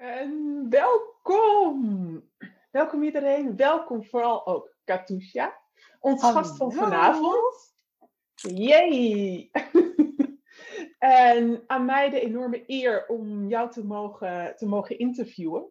[0.00, 2.22] En welkom!
[2.70, 3.56] Welkom iedereen.
[3.56, 5.60] Welkom vooral ook Katusha,
[5.98, 7.74] ons gast van vanavond.
[8.34, 9.50] Yay!
[10.98, 15.68] en aan mij de enorme eer om jou te mogen, te mogen interviewen.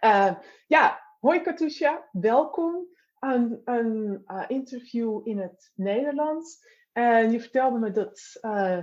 [0.00, 0.34] Uh,
[0.66, 2.86] ja, hoi Katusha, welkom
[3.18, 6.66] aan een uh, interview in het Nederlands.
[6.92, 8.78] En je vertelde me dat uh,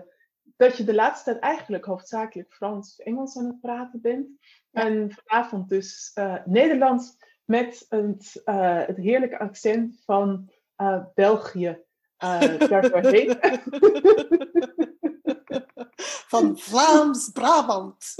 [0.61, 4.27] dat je de laatste tijd eigenlijk hoofdzakelijk Frans of Engels aan het praten bent.
[4.71, 11.79] En vanavond dus uh, Nederlands met het, uh, het heerlijke accent van uh, België
[16.33, 18.15] van Vlaams-Brabant.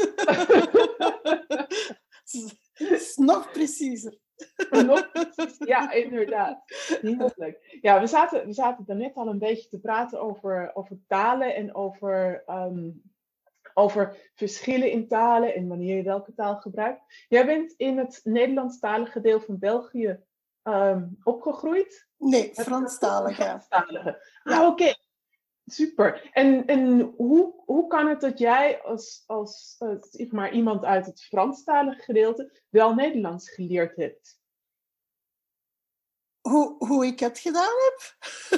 [2.74, 4.18] is nog preciezer.
[5.60, 6.64] Ja, inderdaad.
[7.02, 7.78] Heerlijk.
[7.82, 11.76] Ja, we zaten, we zaten daarnet al een beetje te praten over, over talen en
[11.76, 13.02] over, um,
[13.74, 17.26] over verschillen in talen en wanneer je welke taal gebruikt.
[17.28, 20.20] Jij bent in het Nederlandstalige deel van België
[20.64, 22.08] um, opgegroeid?
[22.18, 23.44] Nee, Franstalige.
[23.44, 24.28] Franstalige.
[24.44, 24.94] Ah, oké.
[25.74, 26.30] Super.
[26.34, 31.24] En, en hoe, hoe kan het dat jij als, als, als maar, iemand uit het
[31.24, 34.40] Franstalige gedeelte wel Nederlands geleerd hebt?
[36.42, 38.16] Hoe, hoe ik het gedaan heb?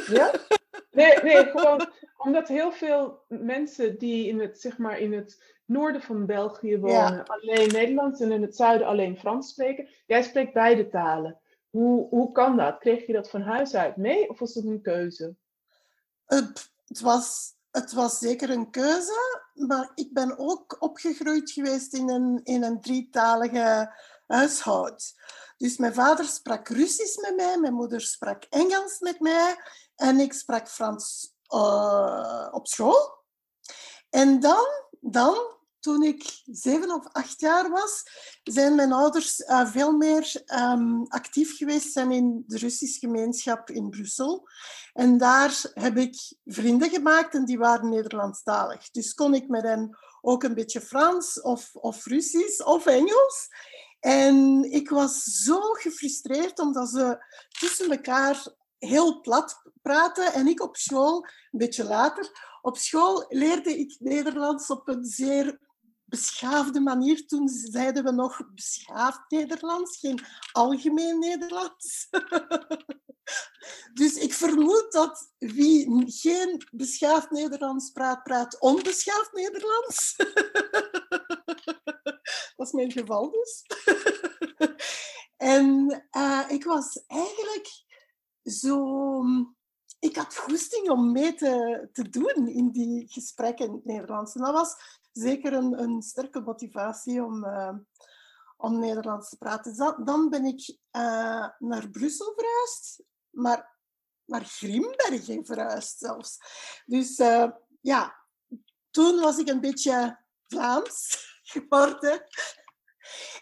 [0.07, 0.31] Ja?
[0.91, 6.01] Nee, nee, gewoon omdat heel veel mensen die in het, zeg maar, in het noorden
[6.01, 9.89] van België wonen alleen Nederlands en in het zuiden alleen Frans spreken.
[10.05, 11.39] Jij spreekt beide talen.
[11.69, 12.77] Hoe, hoe kan dat?
[12.77, 15.35] Kreeg je dat van huis uit mee of was het een keuze?
[16.93, 22.39] Het, was, het was zeker een keuze, maar ik ben ook opgegroeid geweest in een,
[22.43, 23.95] in een drietalige
[24.27, 25.13] huishoud.
[25.57, 29.55] Dus mijn vader sprak Russisch met mij, mijn moeder sprak Engels met mij
[29.95, 33.23] en ik sprak Frans uh, op school.
[34.09, 34.67] En dan,
[34.99, 35.37] dan,
[35.83, 38.03] toen ik zeven of acht jaar was,
[38.43, 43.89] zijn mijn ouders uh, veel meer um, actief geweest zijn in de Russische gemeenschap in
[43.89, 44.47] Brussel.
[44.93, 48.89] En daar heb ik vrienden gemaakt en die waren Nederlandstalig.
[48.91, 53.47] Dus kon ik met hen ook een beetje Frans of, of Russisch of Engels.
[53.99, 57.25] En ik was zo gefrustreerd omdat ze
[57.59, 58.47] tussen elkaar
[58.77, 60.33] heel plat praten.
[60.33, 62.31] En ik op school, een beetje later,
[62.61, 65.59] op school leerde ik Nederlands op een zeer
[66.13, 67.27] beschaafde manier.
[67.27, 70.19] Toen zeiden we nog beschaafd Nederlands, geen
[70.51, 72.07] algemeen Nederlands.
[73.99, 80.15] dus ik vermoed dat wie geen beschaafd Nederlands praat, praat onbeschaafd Nederlands.
[82.55, 83.65] Dat is mijn geval dus.
[85.37, 87.83] en uh, ik was eigenlijk
[88.43, 89.23] zo...
[89.99, 94.35] Ik had goesting om mee te, te doen in die gesprekken in het Nederlands.
[94.35, 97.73] En dat was zeker een, een sterke motivatie om, uh,
[98.57, 100.05] om Nederlands te praten.
[100.05, 103.77] Dan, ben ik uh, naar Brussel verhuisd, maar
[104.25, 106.37] naar Grimbergen verhuisd zelfs.
[106.85, 107.17] Dus
[107.81, 108.15] ja,
[108.89, 112.23] toen was ik een beetje Vlaams geworden.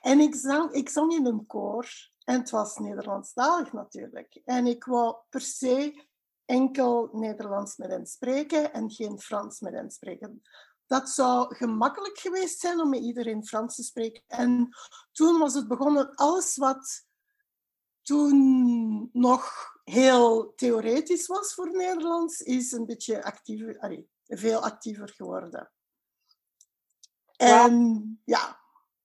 [0.02, 1.90] En ik zong, ik zong in een koor.
[2.24, 4.42] En het was Nederlandstalig natuurlijk.
[4.46, 6.06] En ik wou per se
[6.46, 10.42] enkel Nederlands met hen spreken en geen Frans met hen spreken.
[10.92, 14.24] Dat zou gemakkelijk geweest zijn om met iedereen Frans te spreken.
[14.28, 14.70] En
[15.12, 17.06] toen was het begonnen, alles wat
[18.02, 19.54] toen nog
[19.84, 25.72] heel theoretisch was voor Nederlands, is een beetje actiever, allee, veel actiever geworden.
[27.38, 28.60] En ja,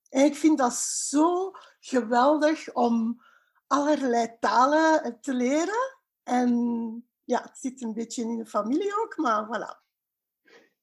[0.09, 3.23] en ik vind dat zo geweldig om
[3.67, 5.99] allerlei talen te leren.
[6.23, 9.86] En ja, het zit een beetje in de familie ook, maar voilà.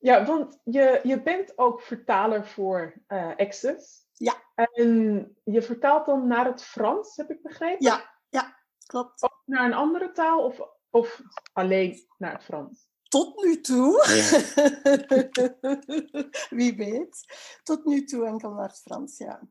[0.04, 4.08] Ja, want je, je bent ook vertaler voor uh, Access.
[4.12, 4.34] Ja.
[4.54, 7.86] En je vertaalt dan naar het Frans, heb ik begrepen?
[7.86, 9.22] Ja, ja klopt.
[9.22, 11.22] Of naar een andere taal of, of
[11.54, 12.88] alleen naar het Frans?
[13.04, 14.06] Tot nu toe,
[16.60, 17.26] wie weet,
[17.64, 19.42] tot nu toe enkel naar het Frans, ja.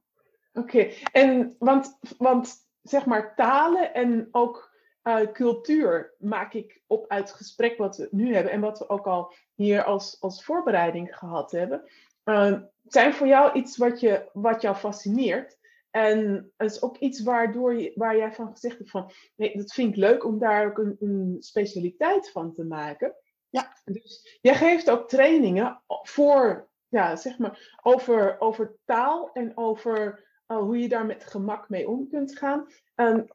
[0.53, 4.72] Oké, en want, want zeg maar talen en ook
[5.05, 8.89] uh, cultuur maak ik op uit het gesprek wat we nu hebben en wat we
[8.89, 11.83] ook al hier als, als voorbereiding gehad hebben,
[12.25, 15.61] uh, zijn voor jou iets wat, je, wat jou fascineert.
[15.91, 19.91] En is ook iets waardoor je, waar jij van gezegd hebt van, nee, dat vind
[19.91, 23.15] ik leuk om daar ook een, een specialiteit van te maken.
[23.49, 23.77] Ja.
[23.85, 30.79] Dus jij geeft ook trainingen voor, ja, zeg maar, over, over taal en over hoe
[30.79, 32.67] je daar met gemak mee om kunt gaan.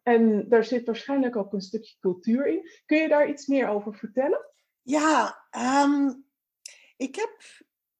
[0.03, 2.69] En daar zit waarschijnlijk ook een stukje cultuur in.
[2.85, 4.45] Kun je daar iets meer over vertellen?
[4.81, 5.43] Ja,
[5.83, 6.25] um,
[6.97, 7.41] ik heb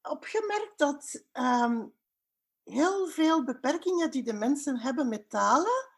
[0.02, 1.94] opgemerkt dat um,
[2.64, 5.90] heel veel beperkingen die de mensen hebben met talen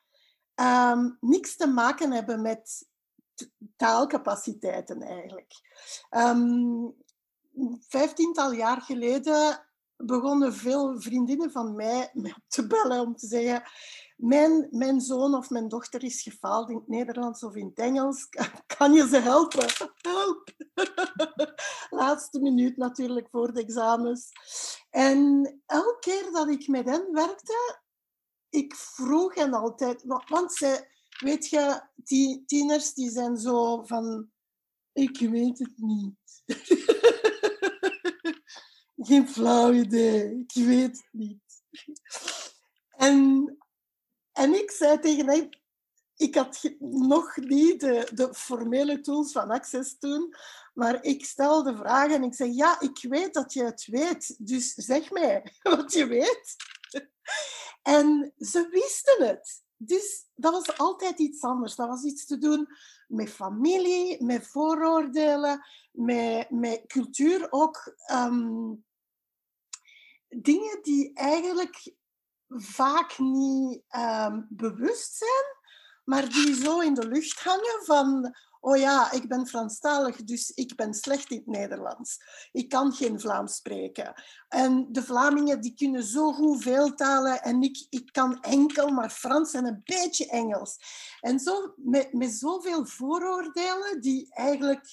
[0.56, 2.88] um, niks te maken hebben met
[3.76, 5.54] taalcapaciteiten eigenlijk.
[7.80, 9.69] Vijftiental jaar geleden
[10.04, 12.12] begonnen veel vriendinnen van mij
[12.48, 13.64] te bellen om te zeggen
[14.20, 18.28] mijn, mijn zoon of mijn dochter is gefaald in het Nederlands of in het Engels.
[18.78, 19.66] Kan je ze helpen?
[19.96, 20.50] Help!
[22.00, 24.32] Laatste minuut natuurlijk voor de examens.
[24.90, 27.80] En elke keer dat ik met hen werkte,
[28.50, 30.88] ik vroeg hen altijd, want ze,
[31.20, 34.30] weet je, die tieners die zijn zo van,
[34.94, 36.44] ik weet het niet.
[39.02, 41.42] Geen flauw idee, ik weet het niet.
[42.90, 43.58] En,
[44.32, 45.50] en ik zei tegen hem,
[46.16, 50.36] ik had nog niet de, de, formele tools van Access toen,
[50.74, 54.74] maar ik stelde vragen en ik zei, ja, ik weet dat je het weet, dus
[54.74, 56.56] zeg mij wat je weet.
[57.82, 59.64] En ze wisten het.
[59.78, 61.76] Dus dat was altijd iets anders.
[61.76, 62.68] Dat was iets te doen
[63.08, 67.94] met familie, met vooroordelen, met, met cultuur ook.
[68.06, 68.74] Ehm,
[70.30, 71.94] dingen die eigenlijk
[72.48, 75.58] vaak niet um, bewust zijn,
[76.04, 80.76] maar die zo in de lucht hangen van oh ja, ik ben Franstalig, dus ik
[80.76, 82.18] ben slecht in het Nederlands.
[82.52, 84.24] Ik kan geen Vlaams spreken.
[84.48, 89.10] En de Vlamingen die kunnen zo goed veel talen en ik, ik kan enkel maar
[89.10, 90.78] Frans en een beetje Engels.
[91.20, 94.88] En zo met, met zoveel vooroordelen die eigenlijk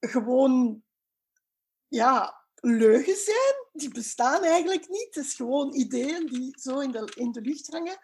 [0.00, 0.82] gewoon
[1.88, 3.59] ja, leugen zijn.
[3.72, 5.14] Die bestaan eigenlijk niet.
[5.14, 7.98] Het is gewoon ideeën die zo in de, in lucht hangen.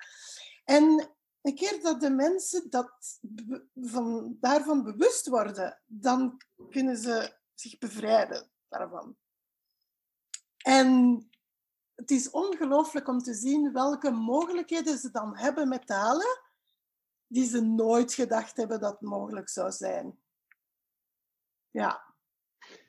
[0.65, 1.11] En
[1.43, 3.21] een keer dat de mensen dat,
[3.75, 6.41] van, daarvan bewust worden, dan
[6.71, 9.17] kunnen ze zich bevrijden daarvan.
[10.57, 11.21] En
[11.95, 16.41] het is ongelooflijk om te zien welke mogelijkheden ze dan hebben met talen
[17.27, 20.19] die ze nooit gedacht hebben dat mogelijk zou zijn.
[21.71, 22.06] Ja.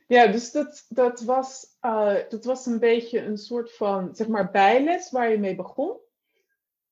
[0.08, 4.52] Ja, dus dat, dat, was, uh, dat was een beetje een soort van, zeg maar,
[4.52, 5.98] bijles waar je mee begon.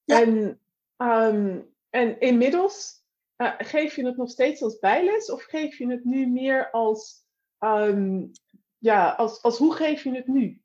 [0.03, 0.21] Ja.
[0.21, 0.59] En
[0.97, 3.03] Ehm, en inmiddels
[3.37, 7.25] uh, geef je het nog steeds als bijles of geef je het nu meer als,
[7.59, 8.31] um,
[8.77, 10.61] ja, als, als hoe geef je het nu?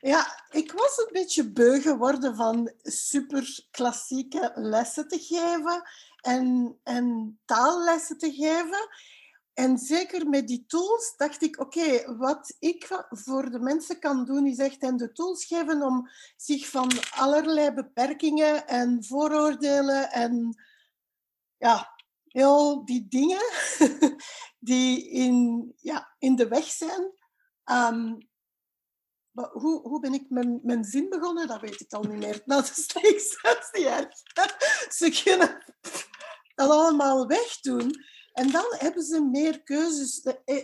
[0.00, 5.82] Ja, ik was een beetje beu geworden van super klassieke lessen te geven
[6.20, 8.88] en, en taallessen te geven.
[9.56, 14.46] En zeker met die tools dacht ik, oké, wat ik voor de mensen kan doen,
[14.46, 20.62] is echt hen de tools geven om zich van allerlei beperkingen en vooroordelen en
[21.56, 21.94] ja,
[22.24, 23.42] heel die dingen
[24.58, 27.12] die in, ja, in de weg zijn.
[27.64, 28.28] Um,
[29.52, 31.46] hoe, hoe ben ik mijn, mijn zin begonnen?
[31.46, 32.42] Dat weet ik al niet meer.
[32.44, 34.14] Nou, dat is zelfs niet erg.
[34.98, 35.64] Ze kunnen
[36.54, 38.04] dat allemaal wegdoen.
[38.36, 40.22] En dan hebben ze meer keuzes.
[40.22, 40.56] Eh,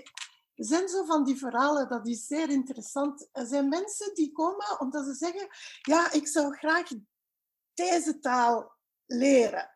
[0.55, 3.29] er zijn zo van die verhalen, dat is zeer interessant.
[3.33, 5.49] Er zijn mensen die komen omdat ze zeggen,
[5.83, 6.89] ja, ik zou graag
[7.75, 8.73] deze taal
[9.07, 9.71] leren.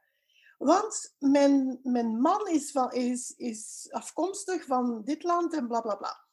[0.59, 5.95] Want mijn, mijn man is, van, is, is afkomstig van dit land en bla bla
[5.95, 6.25] bla.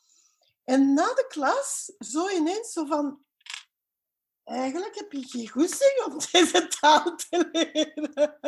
[0.64, 3.26] En na de klas, zo ineens, zo van,
[4.44, 8.40] eigenlijk heb je geen goesting om deze taal te leren.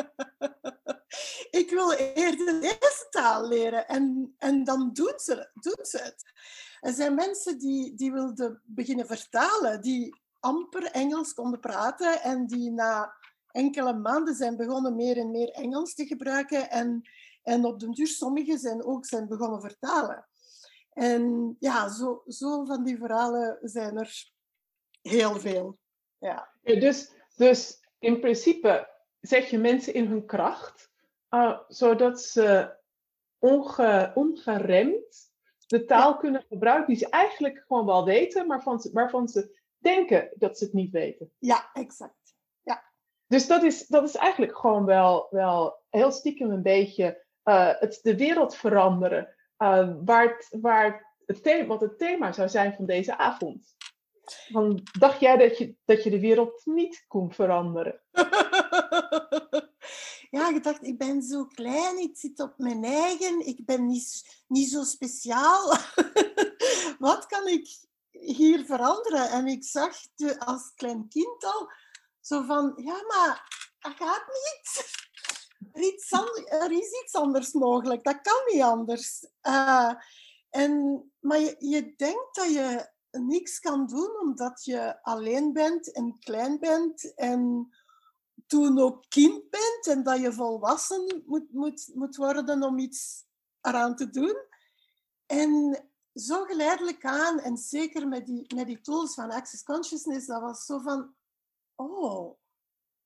[1.49, 3.87] ik wil eerder deze taal leren.
[3.87, 6.23] En, en dan doen ze, doen ze het.
[6.79, 12.71] Er zijn mensen die, die wilden beginnen vertalen, die amper Engels konden praten en die
[12.71, 13.15] na
[13.51, 16.69] enkele maanden zijn begonnen meer en meer Engels te gebruiken.
[16.69, 17.09] En,
[17.43, 20.27] en op den duur sommigen zijn ook zijn begonnen vertalen.
[20.89, 24.31] En ja, zo, zo van die verhalen zijn er
[25.01, 25.77] heel veel.
[26.19, 26.49] Ja.
[26.61, 28.89] dus, dus in principe
[29.21, 30.91] zet je mensen in hun kracht,
[31.29, 32.75] uh, zodat ze
[33.39, 35.33] onge, ongeremd
[35.67, 40.29] de taal kunnen gebruiken die ze eigenlijk gewoon wel weten, maar van, waarvan ze denken
[40.35, 41.31] dat ze het niet weten.
[41.39, 42.35] Ja, exact.
[42.63, 42.83] Ja.
[43.27, 47.99] Dus dat is, dat is eigenlijk gewoon wel, wel heel stiekem een beetje uh, het,
[48.01, 52.85] de wereld veranderen, uh, waar, het, waar het thema, wat het thema zou zijn van
[52.85, 53.75] deze avond.
[54.51, 58.01] Dan dacht jij dat je, dat je de wereld niet kon veranderen?
[60.35, 64.43] ja, ik dacht, ik ben zo klein, ik zit op mijn eigen, ik ben niet,
[64.47, 65.77] niet zo speciaal.
[66.99, 67.67] Wat kan ik
[68.11, 69.29] hier veranderen?
[69.29, 71.71] En ik zag de, als klein kind al
[72.21, 73.47] zo van, ja, maar
[73.79, 74.93] dat gaat niet.
[75.73, 79.25] Er, er is iets anders mogelijk, dat kan niet anders.
[79.41, 79.93] Uh,
[80.49, 86.19] en, maar je, je denkt dat je niks kan doen omdat je alleen bent en
[86.19, 87.69] klein bent en
[88.47, 93.25] toen ook kind bent en dat je volwassen moet, moet, moet worden om iets
[93.61, 94.35] eraan te doen.
[95.25, 100.41] En zo geleidelijk aan, en zeker met die, met die tools van Access Consciousness, dat
[100.41, 101.15] was zo van,
[101.75, 102.39] oh,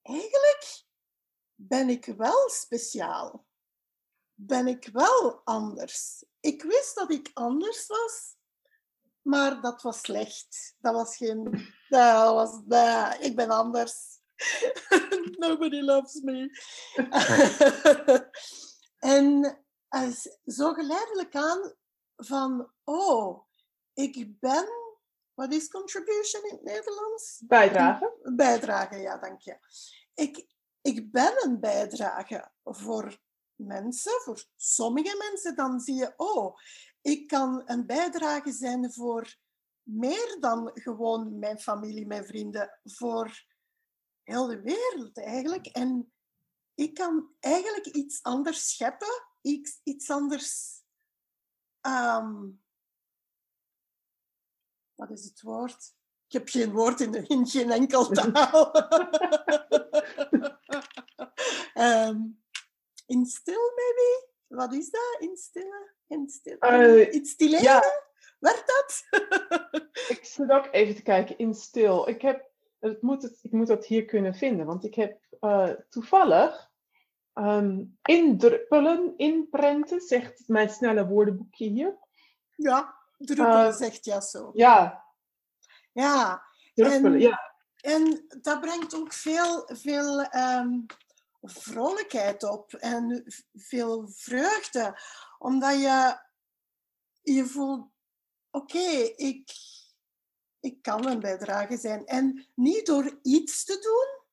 [0.01, 0.83] eigenlijk
[1.55, 3.47] ben ik wel speciaal.
[4.33, 6.23] Ben ik wel anders.
[6.39, 8.35] Ik wist dat ik anders was,
[9.29, 10.75] maar dat was slecht.
[10.79, 11.67] Dat was geen.
[11.89, 13.93] Dat was, dat, ik ben anders.
[15.37, 16.49] Nobody loves me.
[19.15, 19.57] en
[19.87, 21.73] als, zo geleidelijk aan
[22.15, 23.43] van, oh,
[23.93, 24.67] ik ben,
[25.33, 27.41] wat is contribution in het Nederlands?
[27.47, 28.13] Bijdrage.
[28.35, 29.57] Bijdrage, ja, dank je.
[30.13, 30.47] Ik,
[30.81, 33.19] ik ben een bijdrage voor
[33.55, 36.57] mensen, voor sommige mensen, dan zie je, oh,
[37.01, 39.35] ik kan een bijdrage zijn voor
[39.83, 43.45] meer dan gewoon mijn familie, mijn vrienden, voor
[44.23, 45.65] heel de wereld eigenlijk.
[45.65, 46.13] En
[46.75, 50.81] ik kan eigenlijk iets anders scheppen, iets, iets anders.
[51.81, 52.61] Um,
[54.95, 55.93] wat is het woord?
[56.27, 58.75] Ik heb geen woord in, in geen enkel taal.
[61.73, 62.43] um,
[63.05, 64.27] instil, maybe?
[64.47, 65.17] Wat is dat?
[66.09, 66.59] Instillen?
[66.59, 66.99] Instillen?
[66.99, 67.63] Uh, Instilleren?
[67.63, 67.83] Ja.
[68.39, 69.03] Werkt dat?
[70.17, 71.37] ik zit ook even te kijken.
[71.37, 72.09] Instil.
[72.09, 72.49] Ik, heb,
[72.79, 76.69] het moet het, ik moet dat hier kunnen vinden, want ik heb uh, toevallig
[77.33, 81.97] um, indruppelen, inprenten, zegt mijn snelle woordenboekje hier.
[82.55, 84.51] Ja, druppelen uh, zegt ja zo.
[84.53, 85.05] Ja.
[85.91, 86.43] Ja.
[86.73, 87.53] Druppelen, en, ja.
[87.81, 90.85] En dat brengt ook veel, veel um,
[91.41, 94.99] vrolijkheid op en veel vreugde.
[95.37, 96.19] Omdat je,
[97.21, 97.89] je voelt,
[98.51, 99.51] oké, ik,
[100.59, 102.05] ik kan een bijdrage zijn.
[102.05, 104.27] En niet door iets te doen,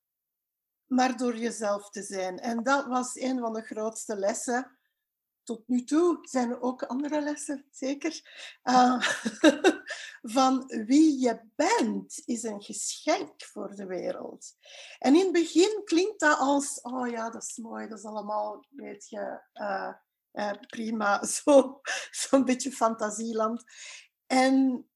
[0.99, 2.39] maar door jezelf te zijn.
[2.39, 4.79] En dat was een van de grootste lessen.
[5.47, 8.21] Tot nu toe zijn er ook andere lessen, zeker.
[8.65, 9.01] Uh,
[10.37, 14.57] van wie je bent is een geschenk voor de wereld.
[14.99, 18.65] En in het begin klinkt dat als, oh ja, dat is mooi, dat is allemaal,
[18.71, 19.93] weet je, uh,
[20.33, 23.65] uh, prima, zo'n zo beetje fantasieland.
[24.27, 24.87] En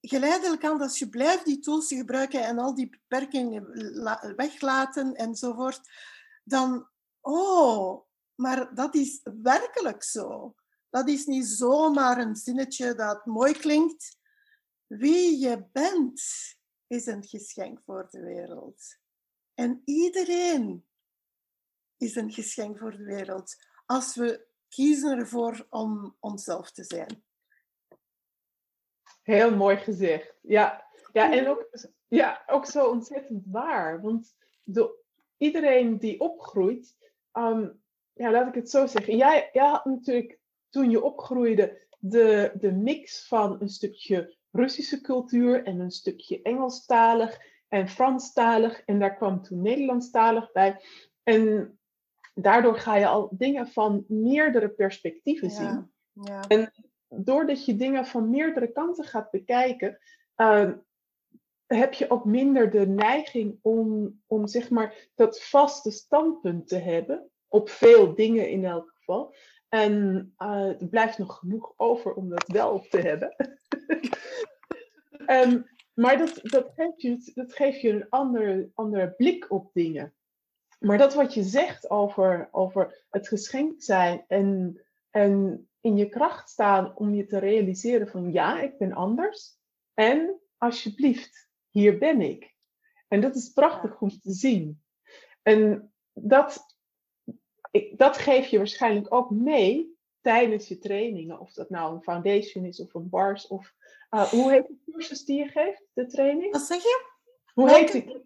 [0.00, 3.64] geleidelijk aan, als je blijft die tools gebruiken en al die beperkingen
[4.36, 5.80] weglaten enzovoort,
[6.44, 6.88] dan,
[7.20, 8.06] oh,
[8.36, 10.54] maar dat is werkelijk zo.
[10.90, 14.18] Dat is niet zomaar een zinnetje dat mooi klinkt.
[14.86, 16.22] Wie je bent
[16.86, 18.98] is een geschenk voor de wereld.
[19.54, 20.86] En iedereen
[21.96, 27.24] is een geschenk voor de wereld als we kiezen ervoor om onszelf te zijn.
[29.22, 30.34] Heel mooi gezegd.
[30.42, 31.68] Ja, ja en ook,
[32.08, 34.00] ja, ook zo ontzettend waar.
[34.00, 35.04] Want de,
[35.36, 36.96] iedereen die opgroeit,
[37.32, 37.68] ehm,
[38.16, 39.16] ja, laat ik het zo zeggen.
[39.16, 40.38] Jij, jij had natuurlijk
[40.70, 47.38] toen je opgroeide de, de mix van een stukje Russische cultuur en een stukje Engelstalig
[47.68, 48.82] en Franstalig.
[48.84, 50.80] En daar kwam toen Nederlandstalig bij.
[51.22, 51.78] En
[52.34, 55.92] daardoor ga je al dingen van meerdere perspectieven zien.
[56.12, 56.40] Ja.
[56.48, 56.72] En
[57.08, 59.98] doordat je dingen van meerdere kanten gaat bekijken,
[60.36, 60.70] uh,
[61.66, 67.30] heb je ook minder de neiging om, om zeg maar dat vaste standpunt te hebben.
[67.56, 69.34] Op veel dingen in elk geval.
[69.68, 73.36] En uh, er blijft nog genoeg over om dat wel te hebben.
[75.26, 75.66] um,
[76.02, 80.14] maar dat, dat, geeft je, dat geeft je een andere, andere blik op dingen.
[80.78, 86.48] Maar dat wat je zegt over, over het geschenkt zijn en, en in je kracht
[86.48, 89.58] staan om je te realiseren van ja, ik ben anders.
[89.94, 92.54] En alsjeblieft, hier ben ik.
[93.08, 94.82] En dat is prachtig om te zien.
[95.42, 96.75] En dat,
[97.76, 101.40] ik, dat geef je waarschijnlijk ook mee tijdens je trainingen.
[101.40, 103.46] Of dat nou een foundation is of een bars.
[103.46, 103.72] Of,
[104.10, 106.52] uh, hoe heet de cursus die je geeft, de training?
[106.52, 107.04] Wat zeg je?
[107.54, 108.24] Hoe heet die?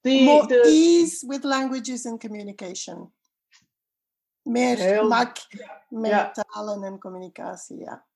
[0.00, 0.60] die de...
[0.60, 3.12] Ease with languages and communication.
[4.42, 5.02] Meer Heel...
[5.02, 5.36] gemak
[5.88, 6.30] met ja.
[6.30, 8.06] talen en communicatie, ja.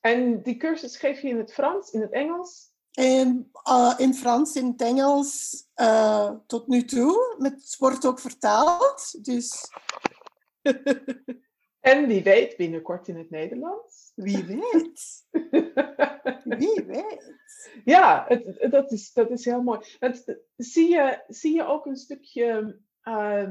[0.00, 2.70] En die cursus geef je in het Frans, in het Engels?
[2.92, 7.36] In, uh, in Frans, in het Engels uh, tot nu toe.
[7.38, 9.70] Het wordt ook vertaald, dus...
[11.90, 14.12] en wie weet binnenkort in het Nederlands?
[14.14, 15.26] Wie weet.
[16.58, 17.34] wie weet.
[17.84, 19.80] Ja, het, dat, is, dat is heel mooi.
[19.98, 22.78] Het, zie, je, zie je ook een stukje...
[23.04, 23.48] Uh,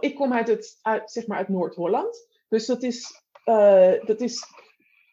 [0.00, 2.28] ik kom uit, het, uit, zeg maar uit Noord-Holland.
[2.48, 4.44] Dus dat is, uh, dat is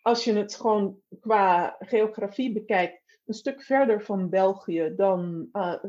[0.04, 5.84] als je het gewoon qua geografie bekijkt, een stuk verder van België dan uh,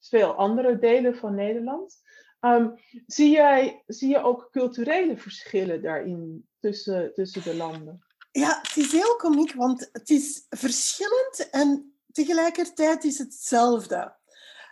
[0.00, 2.02] veel andere delen van Nederland.
[2.40, 8.04] Um, zie, jij, zie je ook culturele verschillen daarin tussen, tussen de landen?
[8.32, 14.16] Ja, het is heel komiek, want het is verschillend en tegelijkertijd is het hetzelfde.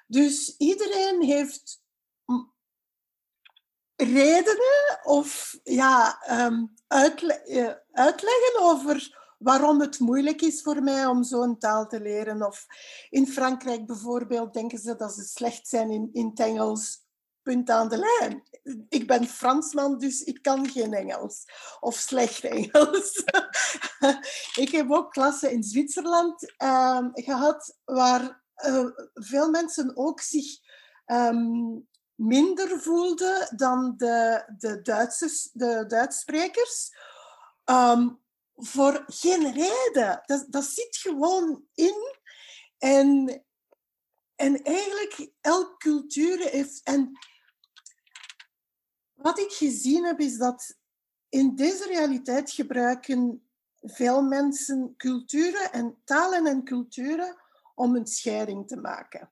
[0.07, 1.85] Dus iedereen heeft
[3.97, 11.59] redenen of ja, um, uitle uitleggen over waarom het moeilijk is voor mij om zo'n
[11.59, 12.47] taal te leren.
[12.47, 12.67] Of
[13.11, 17.06] in Frankrijk bijvoorbeeld denken ze dat ze slecht zijn in, in het Engels.
[17.47, 18.43] Punt aan de lijn.
[18.89, 21.45] Ik ben Fransman, dus ik kan geen Engels.
[21.81, 23.25] Of slecht Engels.
[24.65, 30.59] ik heb ook klassen in Zwitserland um, gehad waar uh, veel mensen ook zich
[31.07, 36.91] um, minder voelden dan de, de, Duitsers, de Duitssprekers.
[37.65, 38.21] Um,
[38.57, 40.23] voor geen reden.
[40.25, 42.17] Dat, dat zit gewoon in.
[42.79, 43.45] En,
[44.35, 46.81] en eigenlijk elke cultuur heeft.
[46.83, 47.19] En
[49.17, 50.77] wat ik gezien heb, is dat
[51.29, 53.49] in deze realiteit gebruiken
[53.81, 57.37] veel mensen culturen en talen en culturen
[57.75, 59.31] om een scheiding te maken.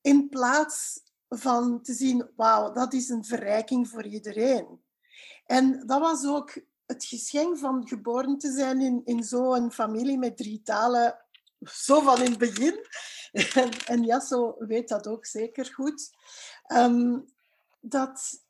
[0.00, 4.82] In plaats van te zien, wauw, dat is een verrijking voor iedereen.
[5.46, 10.36] En dat was ook het geschenk van geboren te zijn in, in zo'n familie met
[10.36, 11.18] drie talen,
[11.60, 12.86] zo van in het begin.
[13.86, 16.10] En, Jasso weet dat ook zeker goed.
[16.72, 17.33] Um,
[17.84, 18.42] dat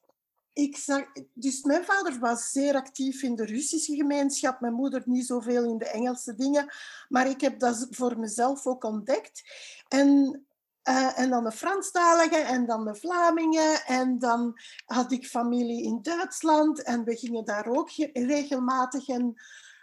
[0.53, 5.27] ik zag, dus mijn vader was zeer actief in de Russische gemeenschap, mijn moeder niet
[5.27, 6.73] zoveel in de Engelse dingen,
[7.09, 9.43] maar ik heb dat voor mezelf ook ontdekt.
[9.89, 10.45] En
[10.89, 13.87] uh, en dan de Franstaligen en dan de Vlamingen.
[13.87, 19.09] En dan had ik familie in Duitsland en we gingen daar ook regelmatig.
[19.09, 19.35] En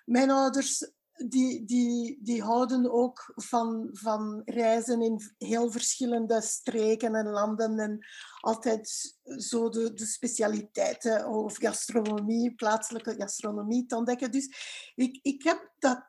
[0.06, 0.92] mijn ouders
[1.30, 7.80] die, die, die houden ook van, van reizen in heel verschillende streken en landen.
[7.80, 8.06] En
[8.40, 14.32] altijd zo de, de specialiteiten of gastronomie, plaatselijke gastronomie te ontdekken.
[14.32, 14.56] Dus
[14.96, 16.06] ik, ik heb dat...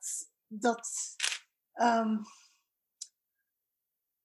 [0.46, 0.88] dat
[1.75, 2.22] um,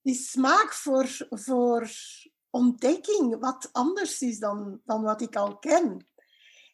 [0.02, 1.92] die smaak voor, voor
[2.50, 6.08] ontdekking, wat anders is dan, dan wat ik al ken.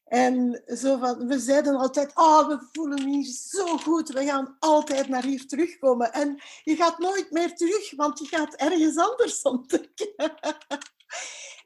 [0.04, 5.08] En zo van, we zeiden altijd, oh, we voelen hier zo goed, we gaan altijd
[5.08, 6.14] naar hier terugkomen.
[6.14, 10.14] En je gaat nooit meer terug, want je gaat ergens anders ontdekken.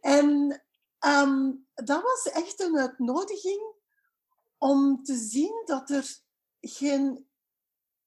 [0.02, 0.62] en
[1.08, 3.62] um, dat was echt een uitnodiging
[4.58, 6.20] om te zien dat er
[6.62, 7.28] geen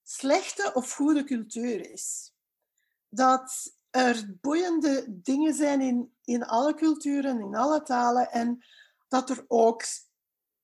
[0.03, 2.33] slechte of goede cultuur is
[3.11, 8.64] dat er boeiende dingen zijn in, in alle culturen, in alle talen en
[9.09, 9.83] dat er ook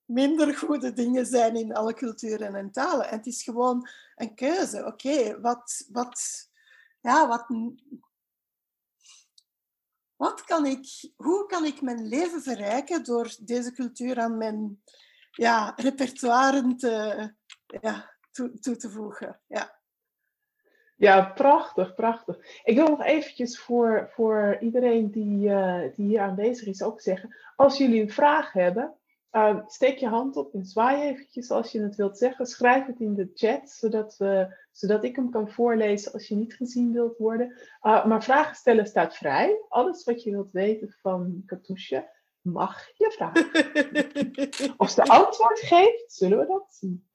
[0.07, 3.09] minder goede dingen zijn in alle culturen en talen.
[3.09, 4.85] En het is gewoon een keuze.
[4.85, 6.49] Oké, wat, wat,
[7.01, 7.47] ja, wat,
[10.17, 14.83] wat kan ik, hoe kan ik mijn leven verrijken door deze cultuur aan mijn
[15.31, 17.35] ja, repertoire te,
[17.81, 19.41] ja, toe, toe te voegen?
[19.47, 19.75] Ja.
[20.99, 22.61] Ja, prachtig, prachtig.
[22.65, 27.37] Ik wil nog eventjes voor, voor iedereen die, uh, die hier aanwezig is ook zeggen,
[27.57, 28.95] als jullie een vraag hebben,
[29.37, 32.47] uh, steek je hand op en zwaai eventjes als je het wilt zeggen.
[32.47, 36.55] Schrijf het in de chat, zodat, we, zodat ik hem kan voorlezen als je niet
[36.55, 37.53] gezien wilt worden.
[37.83, 39.61] Uh, maar vragen stellen staat vrij.
[39.69, 42.09] Alles wat je wilt weten van Katusha,
[42.41, 43.51] mag je vragen.
[44.77, 47.05] Als de antwoord geeft, zullen we dat zien.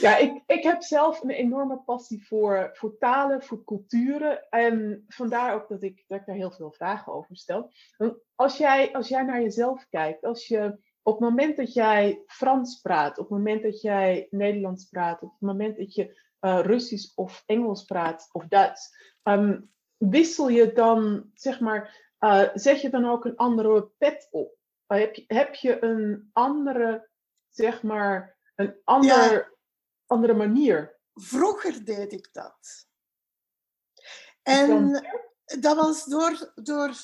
[0.00, 4.48] Ja, ik, ik heb zelf een enorme passie voor, voor talen, voor culturen.
[4.50, 7.72] En vandaar ook dat ik, dat ik daar heel veel vragen over stel.
[8.34, 12.80] Als jij, als jij naar jezelf kijkt, als je op het moment dat jij Frans
[12.80, 17.12] praat, op het moment dat jij Nederlands praat, op het moment dat je uh, Russisch
[17.14, 18.88] of Engels praat of Duits,
[19.22, 24.56] um, wissel je dan, zeg maar, uh, zet je dan ook een andere pet op?
[24.88, 27.08] Uh, heb, je, heb je een andere,
[27.48, 29.57] zeg maar, een ander,
[30.08, 30.96] andere manier.
[31.14, 32.86] Vroeger deed ik dat.
[34.42, 35.04] En
[35.44, 36.94] dat was door, door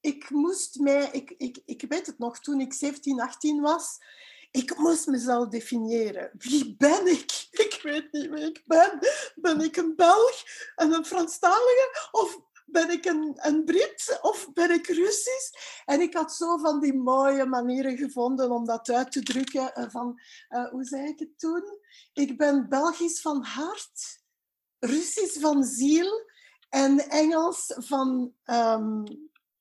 [0.00, 3.98] ik moest mij, ik, ik, ik weet het nog, toen ik 17, 18 was,
[4.50, 6.30] ik moest mezelf definiëren.
[6.38, 7.46] Wie ben ik?
[7.68, 8.98] Ik weet niet wie ik ben.
[9.34, 10.42] Ben ik een Belg
[10.76, 12.08] en een Franstalige?
[12.10, 15.50] Of ben ik een, een Brit of ben ik Russisch?
[15.84, 19.74] En ik had zo van die mooie manieren gevonden om dat uit te drukken.
[19.74, 21.78] Eh, van, uh, hoe zei ik het toen?
[22.12, 24.22] Ik ben Belgisch van hart,
[24.78, 26.26] Russisch van ziel
[26.68, 29.04] en Engels van um,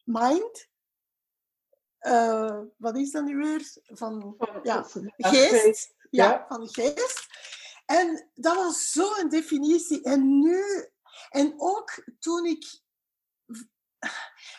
[0.03, 0.67] mind.
[1.99, 3.71] eh, wat is dat nu weer?
[3.83, 4.85] Van, ja,
[5.17, 5.95] geest.
[6.09, 6.45] Ja, ja.
[6.47, 7.27] van geest.
[7.85, 10.03] En dat was zo'n definitie.
[10.03, 10.63] En nu,
[11.29, 12.85] en ook toen ik.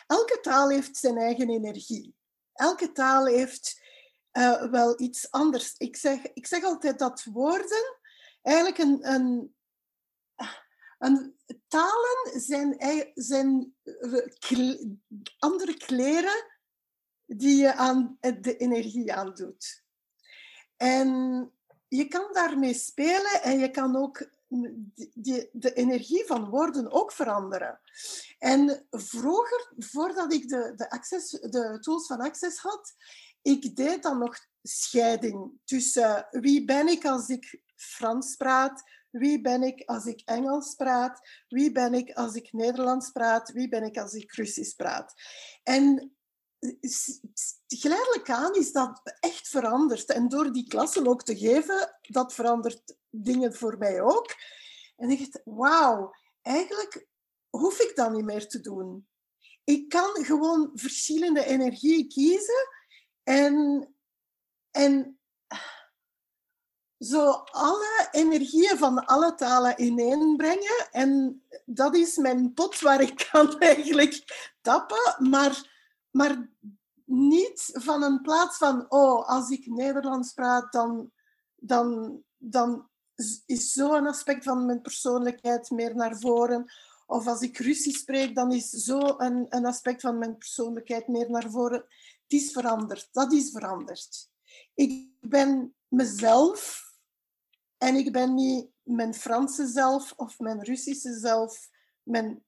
[0.07, 2.15] Elke taal heeft zijn eigen energie.
[2.53, 3.81] Elke taal heeft
[4.31, 5.73] eh, wel iets anders.
[5.77, 7.97] Ik zeg, ik zeg altijd dat woorden
[8.41, 9.09] eigenlijk een.
[9.11, 9.55] een,
[10.99, 12.75] een talen zijn,
[13.13, 14.75] zijn eh,
[15.39, 16.45] andere kleren
[17.25, 19.83] die je aan de energie aandoet.
[20.77, 21.51] En
[21.87, 24.29] je kan daarmee spelen en je kan ook
[25.13, 27.79] die, de energie van woorden ook veranderen.
[28.37, 32.95] En vroeger, voordat ik de, de, access, de tools van Access had,
[33.41, 39.63] ik deed dan nog scheiding tussen wie ben ik als ik Frans praat, wie ben
[39.63, 43.97] ik als ik Engels praat, wie ben ik als ik Nederlands praat, wie ben ik
[43.97, 45.13] als ik Russisch praat.
[45.63, 46.13] En
[47.67, 50.09] geleidelijk aan is dat echt veranderd.
[50.09, 54.35] En door die klassen ook te geven, dat verandert dingen voor mij ook.
[54.95, 57.07] En ik dacht, wauw, eigenlijk
[57.49, 59.07] hoef ik dat niet meer te doen.
[59.63, 62.67] Ik kan gewoon verschillende energieën kiezen
[63.23, 63.87] en,
[64.71, 65.19] en
[66.99, 70.87] zo alle energieën van alle talen ineenbrengen.
[70.91, 74.23] En dat is mijn pot waar ik kan eigenlijk
[74.61, 75.68] tappen, maar,
[76.19, 76.49] maar
[77.05, 81.11] niet van een plaats van, oh, als ik Nederlands praat, dan,
[81.55, 82.89] dan, dan
[83.45, 86.71] is zo'n aspect van mijn persoonlijkheid meer naar voren.
[87.05, 91.29] Of als ik Russisch spreek, dan is zo een, een aspect van mijn persoonlijkheid meer
[91.29, 91.79] naar voren.
[92.23, 93.09] Het is veranderd.
[93.11, 94.29] Dat is veranderd.
[94.73, 96.83] Ik ben mezelf
[97.77, 101.69] en ik ben niet mijn Franse zelf of mijn Russische zelf.
[102.03, 102.43] Mijn,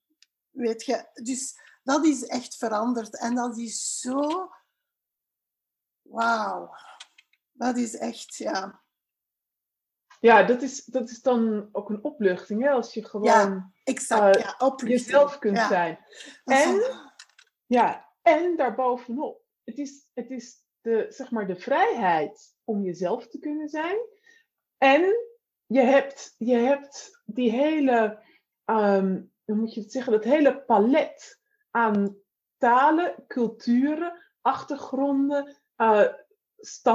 [0.49, 3.17] weet je, dus dat is echt veranderd.
[3.19, 4.49] En dat is zo...
[6.01, 6.69] Wauw.
[7.51, 8.81] Dat is echt, ja.
[10.19, 12.69] Ja, dat is, dat is dan ook een opluchting, hè?
[12.69, 14.51] als je gewoon Ja, Exact, Eh, ja.
[14.57, 14.89] Opluchting.
[14.89, 15.67] jezelf kunt Ja.
[15.67, 16.05] zijn.
[16.43, 17.09] En-
[17.65, 23.39] Ja, en daarbovenop, het is, het is de, zeg maar de vrijheid om jezelf te
[23.39, 23.97] kunnen zijn.
[24.77, 25.15] En
[25.65, 28.23] je hebt, je hebt die hele,
[28.65, 31.40] ehm, hoe moet je het zeggen, dat hele palet
[31.71, 32.17] aan
[32.57, 36.07] talen, culturen, achtergronden, eh,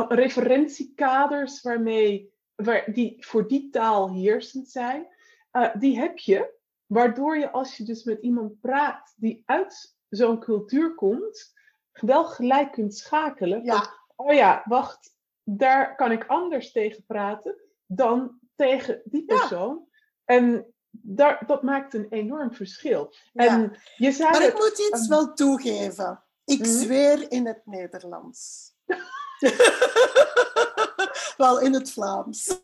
[0.08, 5.06] referentiekaders waarmee, waar, die voor die taal heersend zijn,
[5.50, 6.54] eh, die heb je.
[6.86, 11.54] Waardoor je als je dus met iemand praat die uit zo'n cultuur komt,
[11.92, 13.64] wel gelijk kunt schakelen.
[13.64, 13.86] van,
[14.16, 19.36] oh ja, wacht, daar kan ik anders tegen praten dan tegen die Ja.
[19.38, 19.88] persoon.
[20.24, 23.14] En daar, dat maakt een enorm verschil.
[23.32, 23.46] ja.
[23.46, 26.24] En je zei Maar ik het- moet iets ehm, wel toegeven.
[26.44, 26.68] Ik Mhm.
[26.70, 28.72] zweer in het Nederlands.
[31.36, 32.58] wel, in het Vlaams.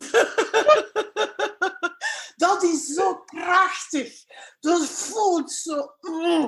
[2.35, 4.23] Dat is zo prachtig.
[4.59, 5.93] Dat voelt zo...
[6.01, 6.45] Mm.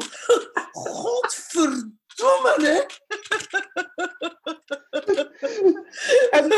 [0.71, 2.85] Godverdomme, hè?
[6.29, 6.51] en,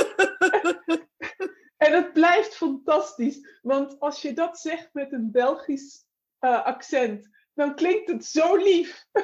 [1.78, 3.60] en het blijft fantastisch.
[3.62, 6.06] Want als je dat zegt met een Belgisch
[6.40, 9.06] eh, accent, dan klinkt het zo lief.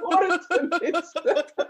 [0.00, 1.44] Hoor het tenminste.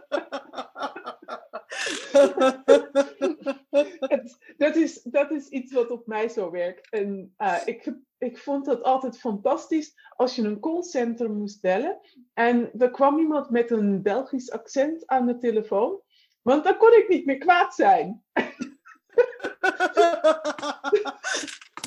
[4.01, 6.91] Het- dat, is, dat is iets wat op mij zo werkt.
[6.91, 11.99] En eh, ik, ik vond het altijd fantastisch als je een callcenter moest bellen.
[12.35, 16.01] En er kwam iemand met een Belgisch accent aan de telefoon.
[16.43, 18.23] Want dan kon ik niet meer kwaad zijn.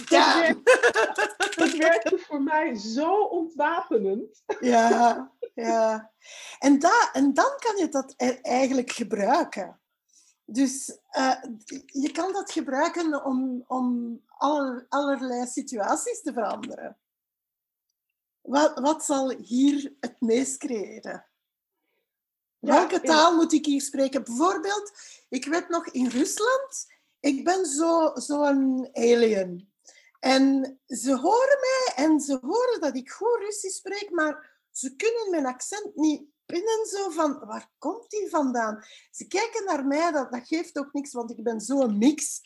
[0.09, 0.53] Ja.
[1.55, 4.43] Dat werkte voor mij zo ontwapenend.
[4.59, 6.11] Ja, ja.
[6.59, 9.79] En, da, en dan kan je dat e- eigenlijk gebruiken.
[10.45, 11.41] Dus eh,
[11.85, 16.97] je kan dat gebruiken om, om aller- allerlei situaties te veranderen.
[18.41, 21.25] Wat, wat zal hier het meest creëren?
[22.59, 24.23] Ja, Welke taal moet ik hier spreken?
[24.23, 24.91] Bijvoorbeeld,
[25.29, 26.93] ik weet nog in Rusland,
[27.25, 29.73] ik ben zo'n zo een alien.
[30.19, 35.29] En ze horen mij en ze horen dat ik goed Russisch spreek, maar ze kunnen
[35.29, 36.85] mijn accent niet pinnen.
[36.85, 38.83] Zo van, waar komt die vandaan?
[39.11, 42.41] Ze kijken naar mij, dat, dat geeft ook niks, want ik ben zo'n mix.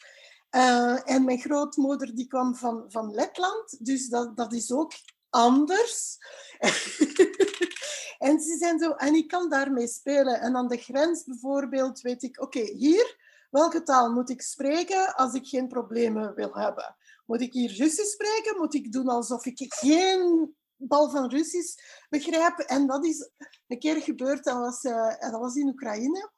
[0.50, 4.92] Eh, en mijn grootmoeder die kwam van, van Letland, dus dat, dat is ook
[5.30, 6.18] anders.
[8.28, 10.40] en, ze zijn zo, en ik kan daarmee spelen.
[10.40, 13.19] En aan de grens bijvoorbeeld weet ik, oké, hier,
[13.50, 16.96] welke taal moet ik spreken als ik geen problemen wil hebben?
[17.26, 18.58] Moet ik hier Russisch spreken?
[18.58, 21.78] Moet ik doen alsof ik geen bal van Russisch
[22.10, 22.68] begrijpen.
[22.68, 23.30] En dat is
[23.68, 26.32] een keer gebeurd, dat was, uh, dat was in Oekraïne.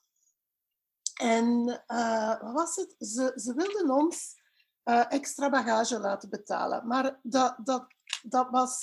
[1.14, 2.96] En uh, wat was het?
[2.98, 4.36] Ze, ze wilden ons
[4.84, 6.88] uh, extra bagage laten betalen.
[6.88, 7.88] Maar dat, dat,
[8.24, 8.80] dat, was,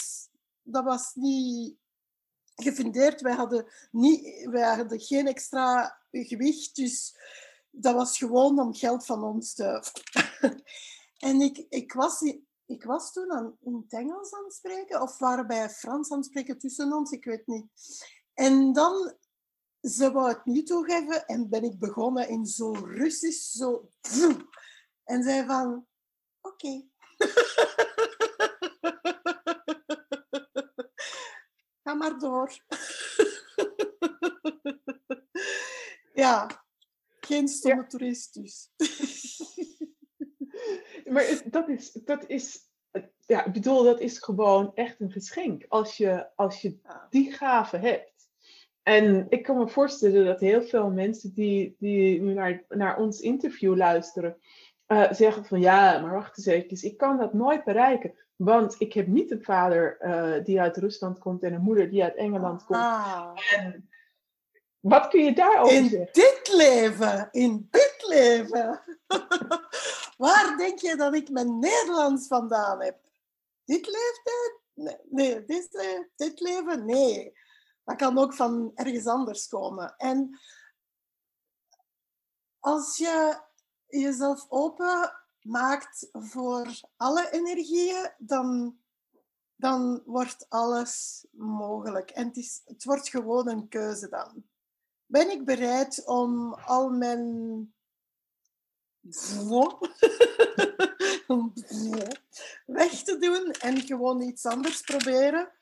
[0.63, 1.77] dat was niet
[2.55, 3.21] gefundeerd.
[3.21, 7.17] Wij hadden, niet, hadden geen extra gewicht, dus
[7.81, 9.83] dat was gewoon om geld van ons te...
[11.29, 12.21] en ik, ik, was,
[12.67, 16.27] ik was toen aan, het Engels aan het spreken, of waren wij Frans aan het
[16.27, 17.67] spreken tussen ons, ik weet niet.
[18.35, 19.15] En dan,
[19.81, 23.91] ze wou het niet toegeven en ben ik begonnen in zo Russisch, zo...
[25.05, 25.87] En zei van,
[26.41, 26.87] oké.
[31.83, 32.59] Ga maar door.
[36.25, 36.67] ja,
[37.29, 37.87] geen stomme ja.
[37.87, 38.71] toerist dus.
[41.13, 42.59] maar dat is, dat is,
[43.27, 46.79] ja, ik bedoel, dat is gewoon echt een geschenk als je, als je
[47.11, 48.13] die gave hebt.
[48.83, 53.21] En ik kan me voorstellen dat heel veel mensen die, die nu naar, naar ons
[53.21, 54.37] interview luisteren,
[54.87, 58.15] uh, zeggen van ja, maar wacht eens even, ik kan dat nooit bereiken.
[58.37, 62.03] Want ik heb niet een vader uh, die uit Rusland komt en een moeder die
[62.03, 62.79] uit Engeland komt.
[62.79, 63.31] Ah.
[63.57, 63.89] En
[64.89, 66.13] wat kun je daarover in zeggen?
[66.13, 68.83] dit leven, in dit leven.
[70.17, 72.99] Waar denk je dat ik mijn Nederlands vandaan heb?
[73.65, 74.61] Dit leeftijd?
[74.75, 76.85] Nee, nee dit, dit leven?
[76.85, 77.33] Nee.
[77.85, 79.95] Dat kan ook van ergens anders komen.
[79.97, 80.39] En
[82.61, 83.41] als je
[83.87, 88.79] jezelf open maakt voor alle energieën, dan,
[89.57, 92.11] dan wordt alles mogelijk.
[92.11, 94.45] En het, is, het wordt gewoon een keuze dan.
[95.11, 97.75] Ben ik bereid om al mijn
[102.67, 105.53] weg te doen en gewoon iets anders proberen?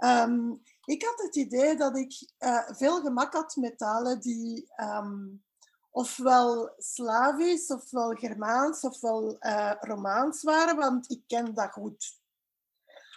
[0.00, 5.44] Um, ik had het idee dat ik uh, veel gemak had met talen die um,
[5.90, 12.20] ofwel Slavisch, ofwel Germaans, ofwel uh, Romaans waren, want ik ken dat goed.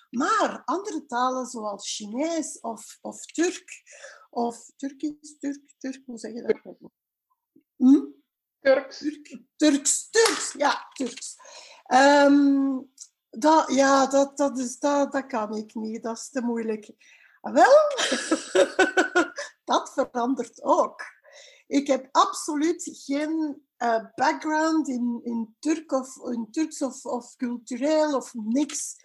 [0.09, 3.83] Maar andere talen zoals Chinees of, of Turk,
[4.29, 6.75] of Turkisch, Turk, Turk, hoe zeg je dat?
[7.75, 8.05] Hm?
[8.59, 8.97] Turks.
[8.97, 11.35] Turk, Turks, Turks, ja, Turks.
[11.93, 12.91] Um,
[13.29, 16.91] dat, ja, dat, dat, is, dat, dat kan ik niet, dat is te moeilijk.
[17.41, 17.73] Wel,
[19.71, 21.01] dat verandert ook.
[21.67, 28.15] Ik heb absoluut geen uh, background in, in, Turk of, in Turks of, of cultureel
[28.15, 28.95] of niks.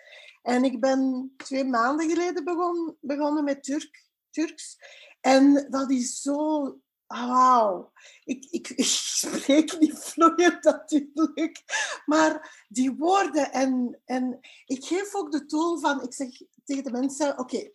[0.42, 4.76] En ik ben twee maanden geleden begon, begonnen met Turk, Turks.
[5.24, 7.92] En dat is zo Oh, Wauw.
[8.24, 11.62] Ik, ik, spreek niet vloeiend natuurlijk,
[12.06, 16.28] maar die woorden en, en ik geef ook de tool van, ik zeg
[16.64, 17.70] tegen de mensen, oké,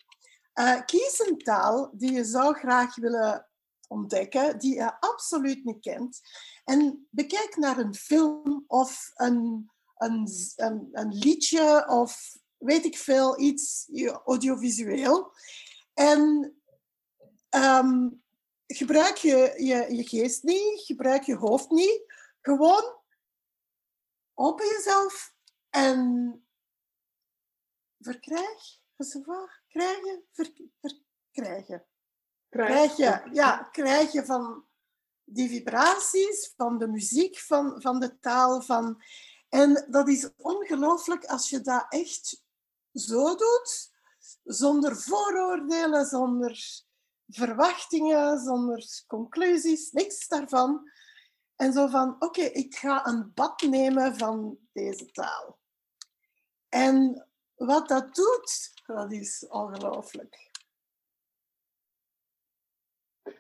[0.54, 3.48] uh, kies een taal die je zou graag willen
[3.88, 6.20] ontdekken die je absoluut niet kent.
[6.64, 13.40] En bekijk naar een film of een, een, een, een liedje of weet ik veel,
[13.40, 13.90] iets
[14.26, 15.32] audiovisueel.
[15.94, 16.54] En
[17.50, 18.24] um,
[18.68, 22.14] gebruik je, je je geest niet, gebruik je hoofd niet.
[22.42, 22.98] Gewoon
[24.34, 25.34] open jezelf
[25.70, 26.44] en
[28.00, 28.80] verkrijg,
[29.68, 31.86] krijgen, ver, verkrijgen.
[32.50, 34.68] Krijg je, ja, krijg je van
[35.24, 38.62] die vibraties, van de muziek, van, van de taal.
[38.62, 39.04] Van...
[39.50, 42.44] En dat is ongelooflijk als je dat echt
[42.94, 43.92] zo doet,
[44.44, 46.84] zonder vooroordelen, zonder
[47.30, 50.92] verwachtingen, zonder conclusies, niks daarvan.
[51.56, 55.60] En zo van, oké, ik ga een bad nemen van deze taal.
[56.70, 60.52] En wat dat doet, dat is ongelooflijk.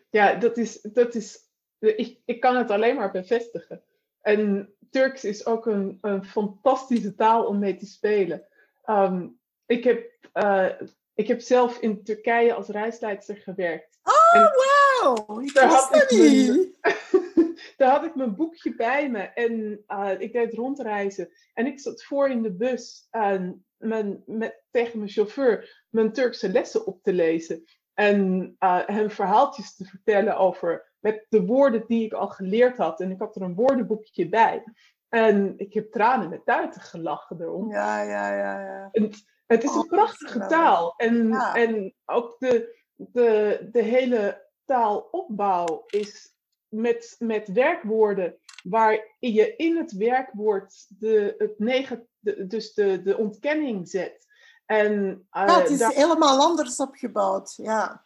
[0.10, 1.50] Ja, dat is, dat is
[1.80, 3.84] ik, ik kan het alleen maar bevestigen.
[4.22, 8.48] En Turks is ook een, een fantastische taal om mee te spelen.
[8.86, 10.82] Um, ik, heb, uh,
[11.20, 14.00] ik heb zelf in Turkije als reisleidster gewerkt.
[14.04, 15.42] Oh, wauw!
[15.54, 16.78] Daar had ik niet.
[17.78, 21.30] daar had ik mijn boekje bij me en uh, ik deed rondreizen.
[21.54, 26.52] En ik zat voor in de bus uh, mijn, met, tegen mijn chauffeur mijn Turkse
[26.52, 27.64] lessen op te lezen.
[27.94, 33.02] En uh, hem verhaaltjes te vertellen over met de woorden die ik al geleerd had.
[33.02, 34.64] En ik had er een woordenboekje bij.
[35.10, 37.72] En ik heb tranen met tuiten gelachen erom.
[37.72, 38.62] Ja, ja, ja.
[38.62, 38.90] ja.
[38.92, 39.12] En
[39.50, 40.94] het is een oh, prachtige taal.
[40.98, 46.36] En, en ook de, de, de hele taalopbouw is
[46.68, 53.18] met, met werkwoorden waar je in het werkwoord de, het negen, de, dus de, de
[53.18, 54.28] ontkenning zet.
[54.66, 57.54] En, ja, het is helemaal anders opgebouwd.
[57.56, 58.06] Ja.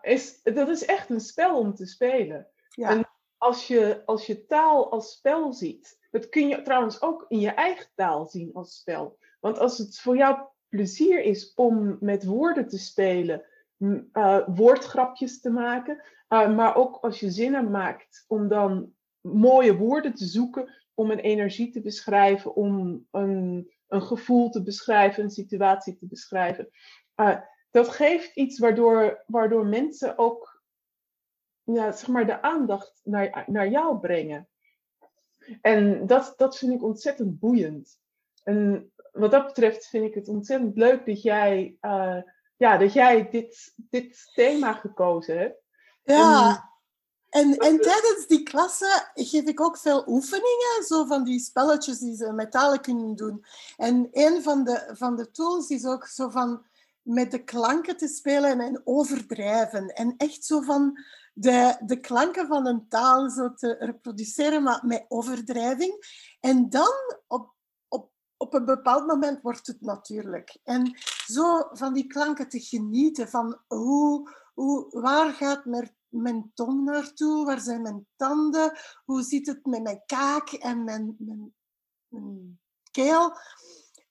[0.00, 2.48] is, dat is echt een spel om te spelen.
[2.68, 2.88] Ja.
[2.88, 7.40] En als je, als je taal als spel ziet, dat kun je trouwens ook in
[7.40, 9.18] je eigen taal zien als spel.
[9.44, 13.44] Want als het voor jou plezier is om met woorden te spelen,
[13.78, 20.14] uh, woordgrapjes te maken, uh, maar ook als je zinnen maakt om dan mooie woorden
[20.14, 25.96] te zoeken om een energie te beschrijven, om een, een gevoel te beschrijven, een situatie
[25.96, 26.68] te beschrijven.
[27.16, 30.62] Uh, dat geeft iets waardoor, waardoor mensen ook
[31.62, 34.48] ja, zeg maar de aandacht naar, naar jou brengen.
[35.60, 38.02] En dat, dat vind ik ontzettend boeiend.
[38.42, 42.22] En wat dat betreft vind ik het ontzettend leuk dat jij, uh,
[42.56, 45.62] ja, dat jij dit, dit thema gekozen hebt.
[46.02, 46.72] Ja,
[47.34, 52.16] en, en tijdens die klasse geef ik ook veel oefeningen, zo van die spelletjes die
[52.16, 53.44] ze met talen kunnen doen.
[53.76, 56.64] En een van de, van de tools is ook zo van
[57.02, 59.88] met de klanken te spelen en overdrijven.
[59.88, 60.98] En echt zo van
[61.32, 66.06] de, de klanken van een taal zo te reproduceren, maar met overdrijving.
[66.40, 66.92] En dan
[67.26, 67.53] op,
[68.44, 70.58] op, een bepaald moment wordt het natuurlijk.
[70.64, 76.84] En zo van die klanken te genieten, van hoe, hoe, waar gaat mijn, mijn tong
[76.84, 81.54] naartoe, waar zijn mijn tanden, hoe zit het met mijn kaak en mijn, mijn,
[82.08, 83.38] mijn keel.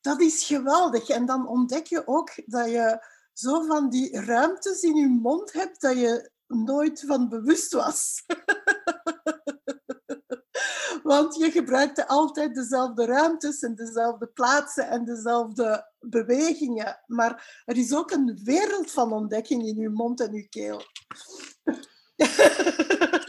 [0.01, 1.09] Dat is geweldig.
[1.09, 5.81] En dan ontdek je ook dat je zo van die ruimtes in je mond hebt
[5.81, 8.23] dat je nooit van bewust was.
[11.03, 16.99] Want je gebruikte altijd dezelfde ruimtes en dezelfde plaatsen en dezelfde bewegingen.
[17.07, 20.81] Maar er is ook een wereld van ontdekking in je mond en je keel.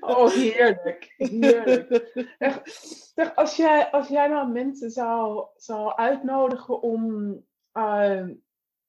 [0.00, 1.14] Oh, heerlijk.
[1.16, 2.32] heerlijk.
[3.34, 7.30] Als, jij, als jij nou mensen zou, zou uitnodigen om
[7.72, 8.28] uh,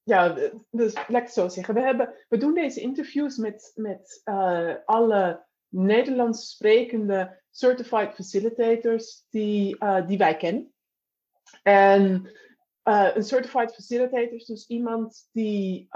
[0.02, 0.34] ja,
[0.70, 1.74] dus laat zo zeggen.
[1.74, 9.76] We, hebben, we doen deze interviews met, met uh, alle Nederlands sprekende certified facilitators die,
[9.84, 10.72] uh, die wij kennen.
[11.62, 12.30] En
[12.84, 15.88] uh, een certified facilitator is dus iemand die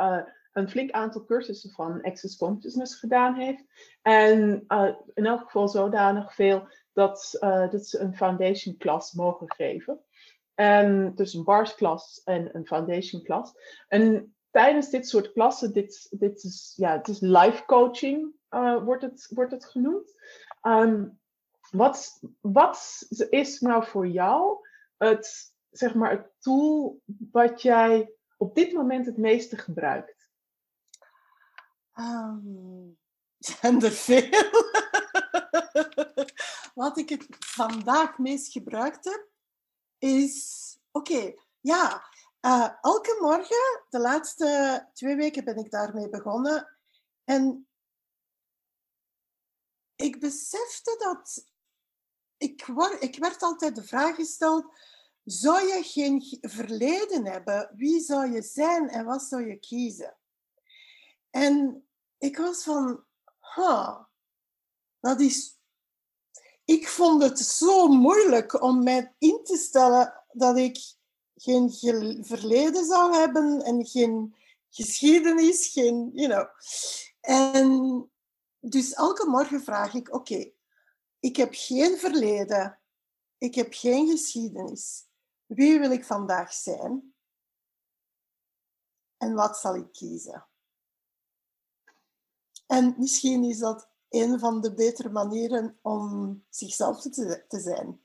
[0.52, 3.64] een flink aantal cursussen van Access Consciousness gedaan heeft.
[4.02, 4.64] En
[5.14, 7.37] in elk geval zodanig veel dat,
[7.70, 10.00] dat ze een foundation class mogen geven.
[10.54, 13.52] En dus een bars klas en een foundation klas.
[13.88, 19.02] En tijdens dit soort klassen, dit, dit is, ja, het is life coaching, uh, wordt,
[19.02, 20.14] het, wordt het genoemd.
[20.62, 21.20] Um,
[21.70, 28.72] wat, wat is nou voor jou het, zeg maar, het tool wat jij op dit
[28.72, 30.30] moment het meeste gebruikt?
[31.98, 32.98] Um,
[33.38, 34.30] zijn er veel.
[36.82, 39.28] wat ik het vandaag meest gebruikt heb,
[39.98, 42.04] is, oké, ja,
[42.46, 46.78] uh, elke morgen, de laatste twee weken ben ik daarmee begonnen.
[47.24, 47.68] En
[49.96, 51.46] ik besefte dat,
[52.37, 52.66] ik,
[53.00, 54.74] ik werd altijd de vraag gesteld,
[55.24, 60.16] zou je geen verleden hebben, wie zou je zijn en wat zou je kiezen?
[61.31, 61.87] En
[62.18, 63.05] ik was van,
[63.55, 64.00] huh,
[65.00, 65.61] dat is
[66.64, 70.94] ik vond het zo moeilijk om mij in te stellen dat ik
[71.42, 71.70] geen
[72.24, 74.37] verleden zou hebben en geen
[74.68, 76.48] geschiedenis, geen, you know.
[77.20, 78.11] En
[78.61, 80.52] dus elke morgen vraag ik, oké,
[81.20, 82.81] ik heb geen verleden,
[83.38, 85.07] ik heb geen geschiedenis.
[85.46, 87.14] Wie wil ik vandaag zijn?
[89.16, 90.46] En wat zal ik kiezen?
[92.66, 98.05] En misschien is dat een van de betere manieren om zichzelf te, te zijn.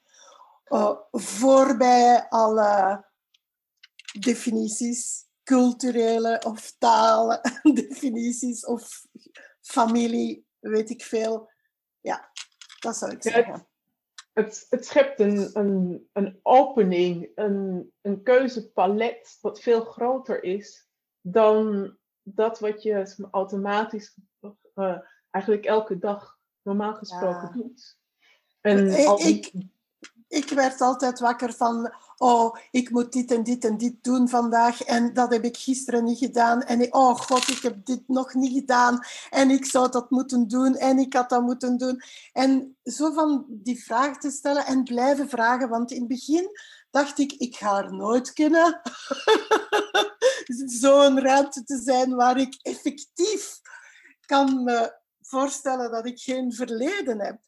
[0.67, 3.05] Uh, voorbij alle
[4.19, 7.41] definities, culturele of talen
[7.73, 9.05] definities of
[9.61, 11.51] familie, weet ik veel.
[11.99, 12.31] Ja,
[12.79, 13.67] dat zou ik zeggen.
[14.33, 20.87] Het, het, schept een, een, een opening, een, een keuzepalet wat veel groter is
[21.21, 24.15] dan dat wat je automatisch
[24.75, 24.97] uh,
[25.29, 27.97] eigenlijk elke dag normaal gesproken doet.
[28.61, 29.53] En ik, ik,
[30.27, 34.81] ik werd altijd wakker van, oh, ik moet dit en dit en dit doen vandaag
[34.81, 36.63] en dat heb ik gisteren niet gedaan.
[36.63, 38.99] En oh god, ik heb dit nog niet gedaan
[39.29, 42.01] en ik zou dat moeten doen en ik had dat moeten doen.
[42.33, 46.49] En zo van die vraag te stellen en blijven vragen, want in het begin
[46.91, 48.81] dacht ik, ik ga er nooit kunnen.
[50.81, 53.59] Zo'n ruimte te zijn waar ik effectief
[54.25, 57.39] kan me voorstellen dat ik geen verleden heb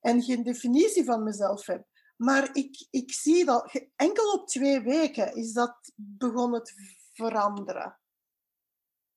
[0.00, 1.86] en geen definitie van mezelf heb.
[2.18, 6.72] Maar ik, ik zie dat enkel op twee weken is dat begonnen te
[7.12, 7.98] veranderen.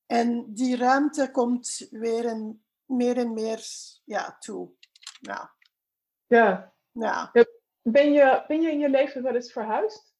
[0.05, 3.65] En die ruimte komt weer een, meer en meer
[4.03, 4.71] ja, toe.
[5.19, 5.55] Ja.
[6.27, 6.73] Ja.
[6.91, 7.31] ja.
[7.81, 10.15] Ben, je, ben je in je leven wel eens verhuisd?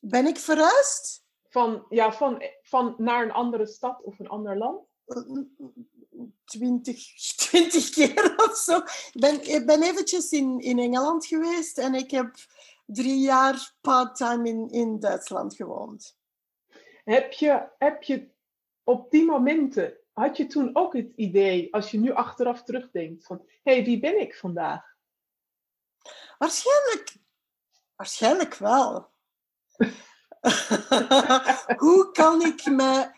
[0.00, 1.26] Ben ik verhuisd?
[1.48, 4.86] Van, ja, van, van naar een andere stad of een ander land?
[6.44, 8.76] Twintig, twintig keer of zo.
[8.76, 12.34] Ik ben, ik ben eventjes in, in Engeland geweest en ik heb
[12.86, 16.16] drie jaar part-time in, in Duitsland gewoond.
[17.04, 18.32] Heb je, heb je
[18.84, 23.42] op die momenten, had je toen ook het idee, als je nu achteraf terugdenkt, van
[23.62, 24.94] hé, hey, wie ben ik vandaag?
[26.38, 27.16] Waarschijnlijk,
[27.96, 29.10] waarschijnlijk wel.
[31.84, 33.10] Hoe kan ik me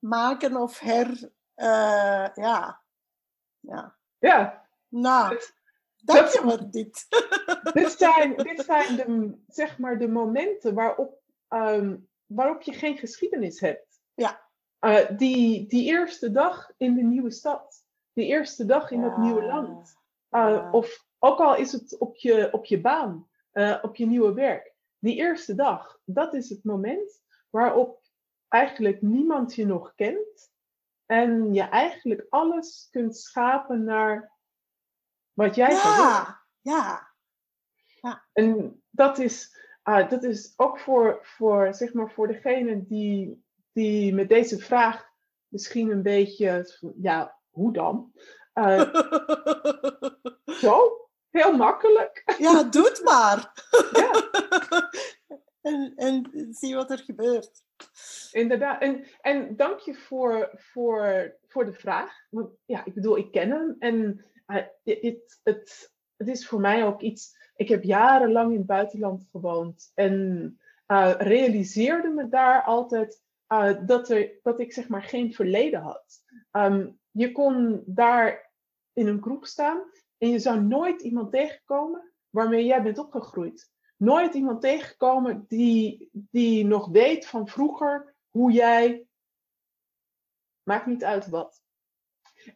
[0.00, 1.30] hermaken of her...
[1.56, 2.82] Uh, ja.
[3.60, 3.96] ja.
[4.18, 4.68] Ja.
[4.88, 5.40] Nou,
[5.96, 7.06] dank je voor dit.
[7.72, 13.60] dit, zijn, dit zijn de, zeg maar, de momenten waarop, um, waarop je geen geschiedenis
[13.60, 14.00] hebt.
[14.14, 14.48] Ja.
[14.80, 17.84] Uh, die, die eerste dag in de nieuwe stad.
[18.12, 19.08] Die eerste dag in ja.
[19.08, 19.96] het nieuwe land.
[20.30, 20.70] Uh, ja.
[20.70, 23.28] Of ook al is het op je, op je baan,
[23.82, 24.74] op je nieuwe werk.
[24.98, 27.99] Die eerste dag, dat is het moment waarop
[28.50, 30.50] eigenlijk niemand je nog kent.
[31.06, 34.32] En je eigenlijk alles kunt schapen naar
[35.32, 37.08] wat jij ja, Ja,
[38.00, 38.24] ja.
[38.32, 44.14] En dat is, uh, dat is ook voor, voor, zeg maar voor degene die, die
[44.14, 45.08] met deze vraag
[45.48, 48.12] misschien een beetje, ja, hoe dan?
[48.54, 48.94] Uh,
[50.62, 52.34] zo, heel makkelijk.
[52.38, 53.52] Ja, doe het maar.
[53.92, 54.10] Ja.
[55.60, 57.62] en, en zie wat er gebeurt.
[58.32, 58.80] Inderdaad.
[58.80, 62.12] En, en dank je voor, voor, voor de vraag.
[62.64, 63.76] Ja, ik bedoel, ik ken hem.
[63.78, 67.36] En uh, het, het, is voor mij ook iets.
[67.56, 69.92] Ik heb jarenlang in het buitenland gewoond.
[69.94, 75.80] En uh, realiseerde me daar altijd uh, dat, er, dat ik zeg maar geen verleden
[75.80, 76.24] had.
[76.52, 78.50] Um, je kon daar
[78.92, 79.82] in een groep staan
[80.18, 83.70] en je zou nooit iemand tegenkomen waarmee jij bent opgegroeid.
[84.00, 89.06] Nooit iemand tegenkomen die, die nog weet van vroeger hoe jij.
[90.62, 91.62] Maakt niet uit wat.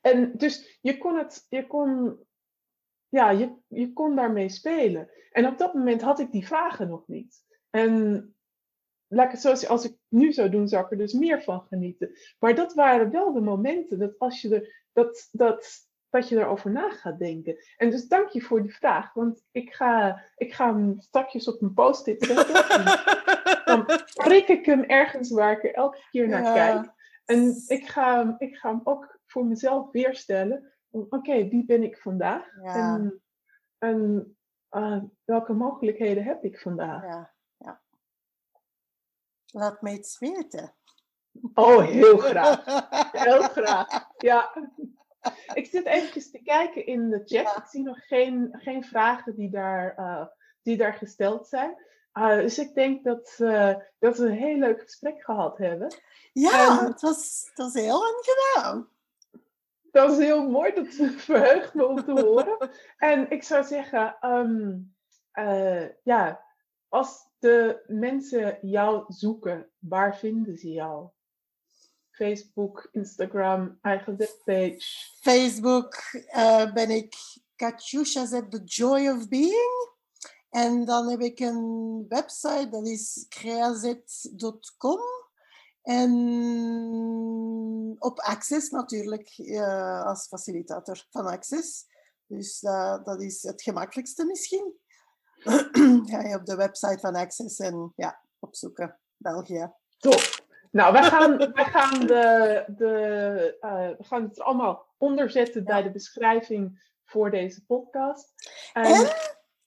[0.01, 2.19] En dus je kon het, je kon,
[3.09, 5.11] ja, je, je kon daarmee spelen.
[5.31, 7.45] En op dat moment had ik die vragen nog niet.
[7.71, 8.37] En
[9.07, 11.61] laat ik het zo als ik nu zou doen, zou ik er dus meer van
[11.61, 12.17] genieten.
[12.39, 16.71] Maar dat waren wel de momenten dat als je er, dat, dat, dat je erover
[16.71, 17.57] na gaat denken.
[17.77, 21.63] En dus dank je voor die vraag, want ik ga, ik ga hem straks op
[21.63, 22.55] een post-it zetten.
[23.65, 26.53] dan prik ik hem ergens waar ik er elke keer naar ja.
[26.55, 26.93] kijk.
[27.25, 30.73] En ik ga, ik ga hem ook voor mezelf weerstellen.
[30.91, 32.47] Oké, okay, wie ben ik vandaag?
[32.63, 32.75] Ja.
[32.75, 33.23] En,
[33.79, 34.37] en
[34.71, 37.03] uh, welke mogelijkheden heb ik vandaag?
[37.03, 37.33] Ja.
[37.57, 37.81] Ja.
[39.47, 40.75] Laat me iets weten.
[41.55, 42.65] Oh, heel graag.
[43.13, 44.09] Heel graag.
[44.17, 44.53] Ja.
[45.55, 47.29] Ik zit eventjes te kijken in de chat.
[47.29, 47.57] Ja.
[47.57, 50.27] Ik zie nog geen, geen vragen die daar, uh,
[50.63, 51.77] die daar gesteld zijn.
[52.15, 55.95] Uh, dus ik denk dat, uh, dat we een heel leuk gesprek gehad hebben.
[56.33, 58.89] Ja, en, het, was, het was heel aangenaam.
[59.91, 60.73] Dat is heel mooi.
[60.73, 60.89] Dat
[61.29, 62.71] verheugt me om te horen.
[62.97, 64.95] en ik zou zeggen, um,
[66.03, 66.45] ja,
[66.89, 71.09] als de mensen jou zoeken, waar vinden ze jou?
[72.15, 75.13] Facebook, Instagram, eigen webpage?
[75.21, 75.95] Facebook
[76.37, 77.15] uh, ben ik
[77.57, 79.93] Katyusha zet The Joy of Being.
[80.51, 85.01] En dan heb ik een website, dat is creazet.com.
[85.83, 86.13] En
[87.99, 91.87] op Access natuurlijk, uh, als facilitator van Access.
[92.27, 94.75] Dus uh, dat is het gemakkelijkste misschien.
[96.11, 99.73] Ga je op de website van Access en ja, opzoeken, België.
[99.99, 100.34] Top.
[100.75, 105.67] Nou, wij gaan, wij gaan, de, de, uh, we gaan het allemaal onder zetten ja.
[105.67, 108.33] bij de beschrijving voor deze podcast.
[108.73, 109.09] En, en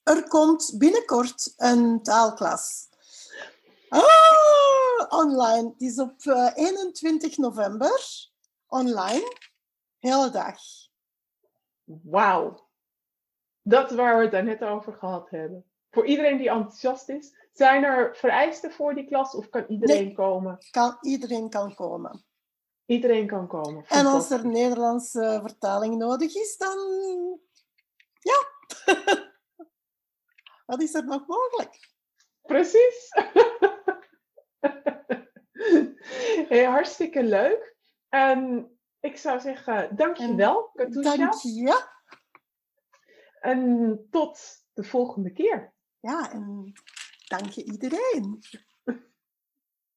[0.04, 2.90] er komt binnenkort een taalklas.
[3.90, 5.70] Oh, online.
[5.70, 8.30] Het is op uh, 21 november.
[8.68, 9.36] Online.
[10.00, 10.60] Hele dag.
[11.84, 12.68] Wauw.
[13.62, 15.66] Dat waar we het daarnet over gehad hebben.
[15.92, 20.14] Voor iedereen die enthousiast is, zijn er vereisten voor die klas of kan iedereen nee,
[20.14, 20.58] komen?
[20.72, 22.26] Kan, iedereen kan komen.
[22.86, 23.86] Iedereen kan komen.
[23.88, 26.78] En als er Nederlandse vertaling nodig is, dan
[28.20, 28.46] ja.
[30.66, 31.90] Wat is er nog mogelijk?
[32.42, 33.10] Precies.
[36.50, 37.76] hey, hartstikke leuk.
[38.10, 41.16] En ik zou zeggen, dankjewel, Katusha.
[41.16, 41.86] Dank je.
[43.40, 44.40] En tot
[44.74, 45.74] de volgende keer.
[46.00, 46.74] Ja, en
[47.28, 48.40] dank je iedereen.